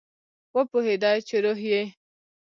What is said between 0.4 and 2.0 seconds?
وپوهیده چې روح یې